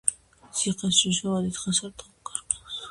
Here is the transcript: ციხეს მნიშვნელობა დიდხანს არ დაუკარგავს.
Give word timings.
ციხეს 0.61 1.03
მნიშვნელობა 1.03 1.45
დიდხანს 1.45 1.85
არ 1.91 1.95
დაუკარგავს. 2.05 2.77